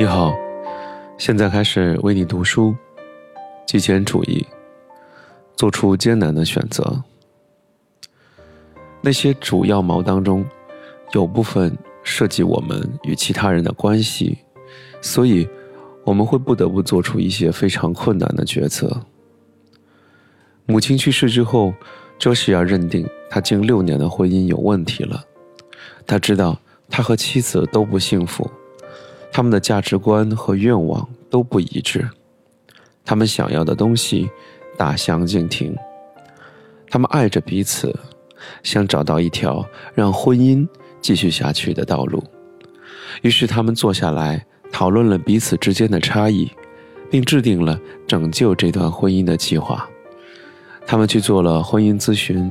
[0.00, 0.32] 你好，
[1.18, 2.72] 现在开始为你读书。
[3.66, 4.46] 极简主义，
[5.56, 7.02] 做出艰难的选择。
[9.00, 10.46] 那些主要毛当中，
[11.14, 14.38] 有部分涉及我们与其他人的关系，
[15.00, 15.48] 所以
[16.04, 19.02] 我们会不得不做出一些非常困难的决策。
[20.64, 21.74] 母亲去世之后，
[22.20, 25.24] 周西亚认定他近六年的婚姻有问题了。
[26.06, 26.56] 他知道
[26.88, 28.48] 他和妻子都不幸福。
[29.30, 32.08] 他们的价值观和愿望都不一致，
[33.04, 34.28] 他们想要的东西
[34.76, 35.76] 大相径庭。
[36.90, 37.94] 他们爱着彼此，
[38.62, 40.66] 想找到一条让婚姻
[41.00, 42.22] 继续下去的道路。
[43.22, 46.50] 于是，他们坐下来讨论了彼此之间的差异，
[47.10, 49.88] 并制定了拯救这段婚姻的计划。
[50.86, 52.50] 他们去做了婚姻咨询，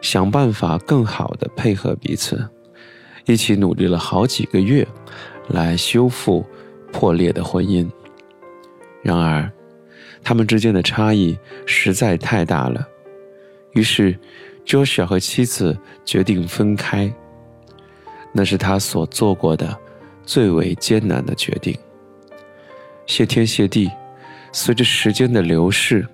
[0.00, 2.48] 想办法更好地配合彼此，
[3.26, 4.86] 一起努力了好几个月。
[5.48, 6.44] 来修复
[6.92, 7.88] 破裂的婚姻。
[9.02, 9.50] 然而，
[10.22, 12.86] 他们之间的差异实在太大了，
[13.72, 14.18] 于是
[14.66, 17.12] ，Joshua 和妻子决定分开。
[18.32, 19.76] 那是他所做过的
[20.22, 21.76] 最为艰难的决定。
[23.06, 23.90] 谢天谢地，
[24.52, 26.06] 随着时间的流逝，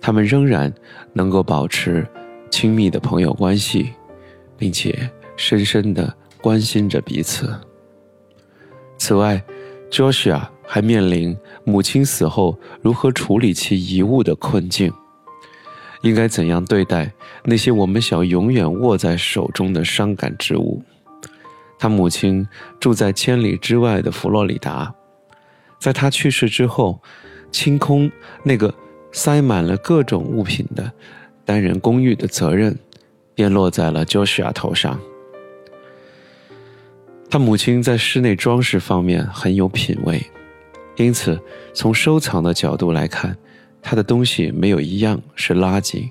[0.00, 0.72] 他们仍然
[1.14, 2.06] 能够保持
[2.50, 3.90] 亲密的朋友关系，
[4.58, 7.58] 并且深深的关心着彼此。
[8.98, 9.42] 此外
[9.90, 14.92] ，Joshua 还面临母亲死后如何处理其遗物的困境。
[16.02, 17.12] 应该怎样对待
[17.44, 20.82] 那些我们想永远握在手中的伤感之物？
[21.78, 22.46] 他母亲
[22.78, 24.94] 住在千里之外的佛罗里达，
[25.78, 27.00] 在他去世之后，
[27.50, 28.10] 清空
[28.44, 28.72] 那个
[29.12, 30.92] 塞满了各种物品的
[31.44, 32.78] 单人公寓的责任，
[33.34, 34.98] 便落在了 Joshua 头上。
[37.28, 40.24] 他母亲在室内装饰方面很有品味，
[40.96, 41.38] 因此
[41.74, 43.36] 从收藏的角度来看，
[43.82, 46.08] 他的东西没有一样是垃圾。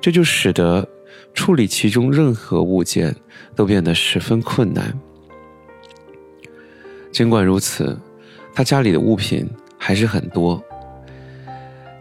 [0.00, 0.86] 这就使得
[1.32, 3.14] 处理其中任何物件
[3.54, 4.92] 都变得十分困难。
[7.12, 7.98] 尽管如此，
[8.52, 9.48] 他家里的物品
[9.78, 10.62] 还是很多，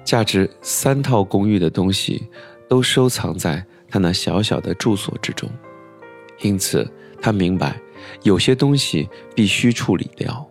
[0.03, 2.27] 价值三套公寓的东西
[2.67, 5.47] 都收藏在他那小小的住所之中，
[6.41, 6.85] 因此。
[7.25, 7.81] 他明白，
[8.21, 10.47] 有些东西必须处理掉。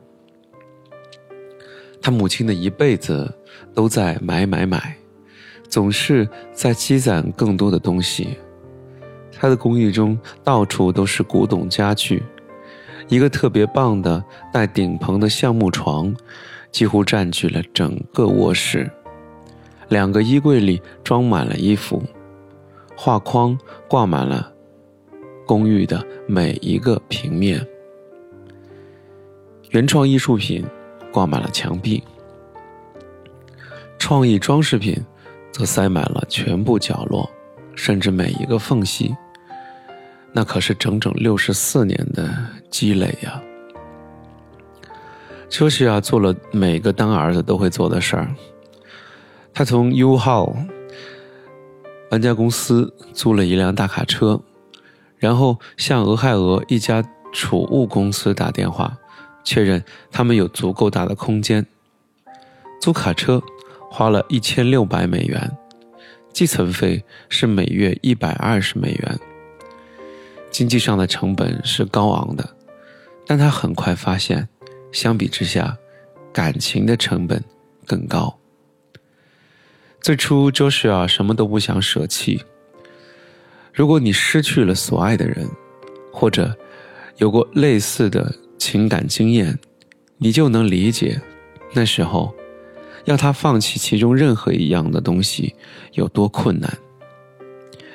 [2.02, 3.32] 他母亲的一辈子
[3.72, 4.96] 都在买买买，
[5.68, 8.36] 总是在积攒更多的东西。
[9.30, 12.24] 他的公寓中到处都是古董家具，
[13.06, 16.12] 一个特别棒的带顶棚的橡木床，
[16.72, 18.90] 几乎占据了整个卧室。
[19.90, 22.02] 两个衣柜里装满了衣服，
[22.96, 23.56] 画框
[23.86, 24.53] 挂满了。
[25.46, 27.66] 公寓的每一个平面，
[29.70, 30.64] 原创艺术品
[31.12, 32.02] 挂满了墙壁，
[33.98, 34.96] 创意装饰品
[35.52, 37.30] 则塞满了全部角落，
[37.74, 39.14] 甚至每一个缝隙。
[40.32, 42.34] 那可是整整六十四年的
[42.70, 43.40] 积累呀！
[45.48, 48.34] 丘西亚做了每个当儿子都会做的事儿，
[49.52, 50.56] 他从 U 号
[52.10, 54.40] 搬家公司租了一辆大卡车。
[55.18, 57.02] 然后向俄亥俄一家
[57.32, 58.96] 储物公司打电话，
[59.42, 61.66] 确认他们有足够大的空间。
[62.80, 63.42] 租卡车
[63.90, 65.56] 花了一千六百美元，
[66.32, 69.18] 寄存费是每月一百二十美元。
[70.50, 72.56] 经济上的成本是高昂的，
[73.26, 74.48] 但他很快发现，
[74.92, 75.76] 相比之下，
[76.32, 77.42] 感情的成本
[77.86, 78.38] 更高。
[80.00, 82.44] 最初，Joshua 什么都不想舍弃。
[83.74, 85.48] 如果你失去了所爱的人，
[86.12, 86.56] 或者
[87.16, 89.58] 有过类似的情感经验，
[90.16, 91.20] 你就能理解，
[91.72, 92.32] 那时候
[93.04, 95.56] 要他放弃其中任何一样的东西
[95.94, 96.72] 有多困难。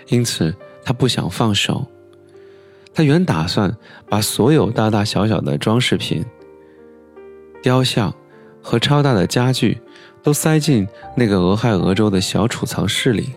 [0.09, 0.53] 因此，
[0.83, 1.87] 他不想放手。
[2.93, 3.73] 他原打算
[4.09, 6.25] 把所有大大小小的装饰品、
[7.63, 8.13] 雕像
[8.61, 9.79] 和超大的家具
[10.21, 10.85] 都塞进
[11.15, 13.29] 那个俄亥俄州的小储藏室里。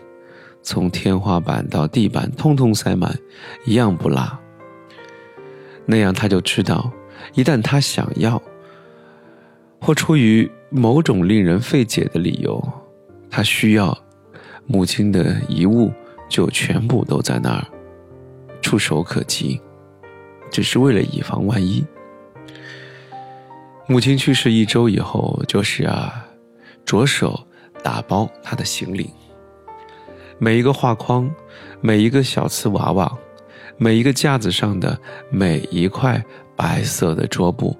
[0.63, 3.19] 从天花板到地板，通通塞满，
[3.65, 4.39] 一样不落。
[5.85, 6.91] 那样他就知道，
[7.35, 8.41] 一旦他想要，
[9.81, 12.63] 或出于某种令人费解的理由，
[13.29, 13.97] 他需要
[14.67, 15.93] 母亲的遗物，
[16.29, 17.67] 就全部都在那儿，
[18.63, 19.61] 触手可及，
[20.51, 21.85] 只是为了以防万一。
[23.89, 26.25] 母亲去世一周以后，就是啊，
[26.85, 27.45] 着手
[27.83, 29.11] 打包他的行李。
[30.43, 31.33] 每一个画框，
[31.81, 33.17] 每一个小瓷娃娃，
[33.77, 34.99] 每一个架子上的
[35.31, 36.21] 每一块
[36.57, 37.79] 白色的桌布，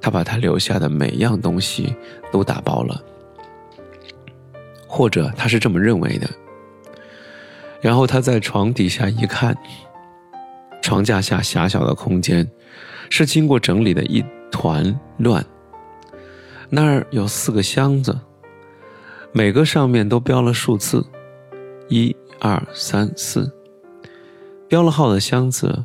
[0.00, 1.94] 他把他留下的每样东西
[2.32, 3.00] 都打包了，
[4.88, 6.28] 或者他是这么认为的。
[7.80, 9.56] 然后他在床底下一看，
[10.82, 12.44] 床架下狭小的空间
[13.08, 14.20] 是经过整理的一
[14.50, 15.46] 团乱。
[16.70, 18.18] 那儿有四个箱子，
[19.30, 21.06] 每个上面都标了数字，
[21.88, 23.52] 一、二、三、四。
[24.68, 25.84] 标了号的箱子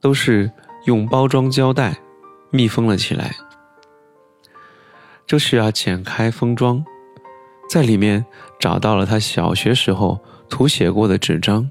[0.00, 0.50] 都是
[0.84, 1.98] 用包装胶带
[2.50, 3.34] 密封了起来。
[5.26, 6.84] 这是要剪开封装，
[7.68, 8.24] 在里面
[8.60, 11.70] 找到了他小学时候涂写过的纸张，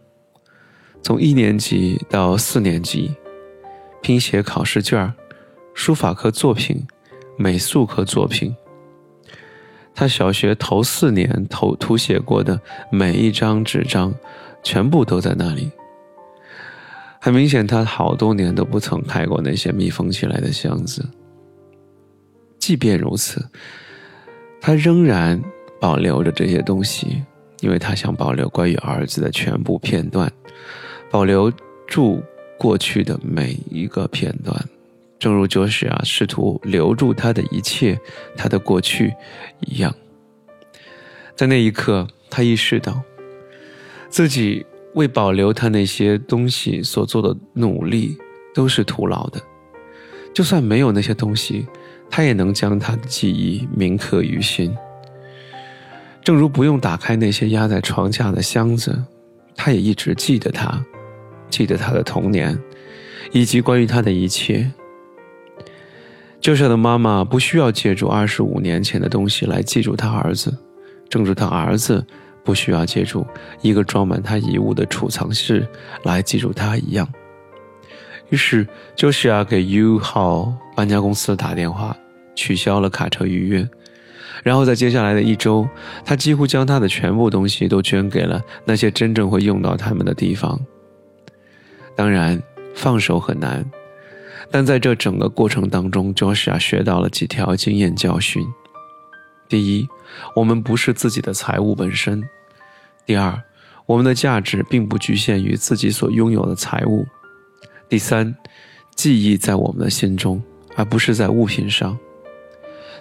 [1.02, 3.16] 从一年级到四年级，
[4.02, 5.14] 拼写考试卷、
[5.74, 6.86] 书法课作品。
[7.38, 8.56] 美术课作品，
[9.96, 12.60] 他小学头四年头涂写过的
[12.92, 14.14] 每一张纸张，
[14.62, 15.72] 全部都在那里。
[17.22, 21.04] 很明显，他好多年都不曾开过那些密封起来的箱子。
[22.60, 23.44] 即便如此，
[24.60, 25.42] 他仍然
[25.80, 27.24] 保留着这些东西，
[27.62, 30.32] 因为他想保留关于儿子的全部片段，
[31.10, 31.52] 保留
[31.88, 32.22] 住
[32.60, 34.70] 过去的每一个片段。
[35.18, 38.00] 正如卓西啊试图留住他的一切，
[38.36, 39.14] 他的过去
[39.62, 39.96] 一样，
[41.36, 43.02] 在那一刻，他意识到
[44.10, 48.18] 自己为保留他那些东西所做的努力
[48.54, 49.42] 都是徒劳的。
[50.34, 51.66] 就算没有那些东西，
[52.10, 54.76] 他也能将他的记忆铭刻于心。
[56.22, 59.02] 正如不用打开那些压在床下的箱子，
[59.56, 60.84] 他也一直记得他，
[61.50, 62.58] 记得他的童年，
[63.32, 64.70] 以及关于他的一切。
[66.46, 70.56] 旧舍的妈妈不需要借助二十五年前的东西来记住他儿子，
[71.10, 72.06] 正如他儿子
[72.44, 73.26] 不需要借助
[73.64, 75.68] 一个装满他遗物的储藏室
[76.04, 77.12] 来记住他一样。
[78.30, 81.98] 于是，就是要给 U 号搬家公司打电话，
[82.36, 83.68] 取消了卡车预约。
[84.44, 85.68] 然后在接下来的一周，
[86.04, 90.60] 他几乎将他的全部东西都捐给了那些真正会用到他们的地方。
[91.96, 92.40] 当然，
[92.76, 93.66] 放手很难。
[94.52, 98.46] 但在这整个过程当中，Joshua 学到了几条经验教训：
[99.50, 99.88] 第一，
[100.36, 102.22] 我们不是自己的财物本身；
[103.06, 103.42] 第二，
[103.86, 107.04] 我们的价值并不局限于自己所拥有的财物；
[107.90, 108.34] 第三，
[108.96, 110.42] 记忆在我们的心中，
[110.76, 111.98] 而不是在物品上。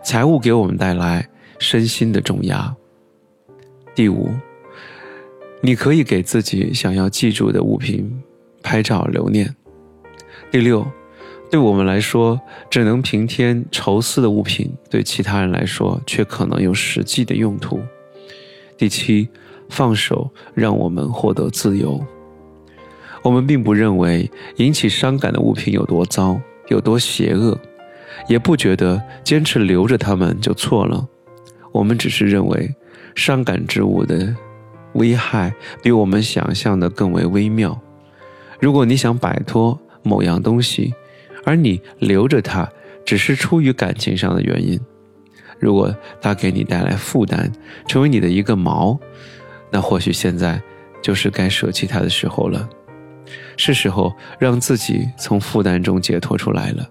[0.02, 2.74] 财物给我们带来身心的重压。
[3.94, 4.30] 第五，
[5.60, 8.22] 你可以给自己想要记住的物品
[8.62, 9.54] 拍照留念。
[10.50, 10.84] 第六。
[11.54, 17.80] 对我们来说，只能平添愁思的物品，对其他人来说却可能有实际的用途。
[18.76, 19.28] 第七，
[19.68, 22.04] 放手让我们获得自由。
[23.22, 27.56] 我们并不认为引起伤感的物品有多糟、有多邪恶，
[28.26, 31.06] 也不觉得坚持留着它们就错了。
[31.70, 32.74] 我们只是认为，
[33.14, 34.34] 伤感之物的
[34.94, 37.80] 危害比我们想象的更为微妙。
[38.58, 40.92] 如果你想摆脱某样东西，
[41.44, 42.68] 而你留着它，
[43.04, 44.80] 只是出于感情上的原因。
[45.60, 47.50] 如果它给你带来负担，
[47.86, 48.98] 成为你的一个锚，
[49.70, 50.60] 那或许现在
[51.02, 52.68] 就是该舍弃它的时候了。
[53.56, 56.86] 是时候让自己从负担中解脱出来了。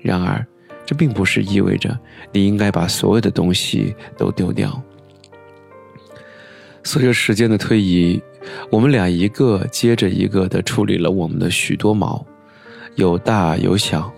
[0.00, 0.46] 然而，
[0.84, 1.98] 这并不是意味着
[2.32, 4.80] 你应该把所有的东西都丢掉。
[6.84, 8.22] 随着时间的推移，
[8.70, 12.24] 我们俩一个接着一个地处理了我们的许多锚。
[12.96, 14.12] 有大有小，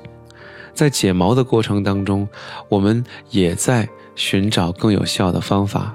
[0.72, 2.26] 在解毛的过程当中，
[2.68, 5.94] 我们也在寻找更有效的方法。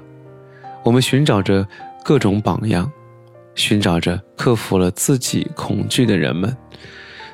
[0.82, 1.66] 我们寻找着
[2.04, 2.90] 各种榜样，
[3.54, 6.56] 寻找着克服了自己恐惧的人们，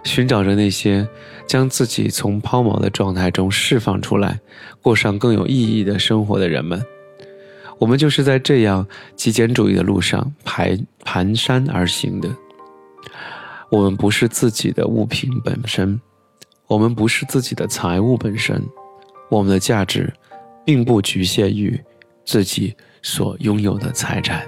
[0.05, 1.07] 寻找着那些
[1.47, 4.41] 将自己从抛锚的状态中释放出来，
[4.81, 6.81] 过上更有意义的生活的人们。
[7.79, 12.29] 我们就是在这样极简主义的路上排蹒跚而行的。
[13.71, 16.01] 我们不是自己的物品本身，
[16.67, 18.61] 我们不是自己的财物本身，
[19.31, 20.13] 我们的价值，
[20.65, 21.81] 并不局限于
[22.25, 24.45] 自己所拥有的财产。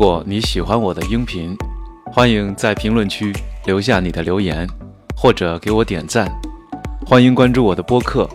[0.00, 1.54] 如果你喜欢我的音频，
[2.06, 3.34] 欢迎在评论区
[3.66, 4.66] 留下你的留言，
[5.14, 6.26] 或者给我点赞。
[7.04, 8.26] 欢迎关注我的播客，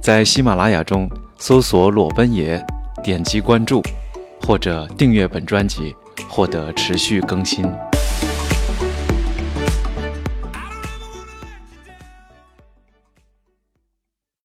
[0.00, 2.64] 在喜马拉雅中搜索“裸奔爷”，
[3.02, 3.82] 点击关注，
[4.42, 5.92] 或者订阅本专辑，
[6.28, 7.68] 获得持续更新。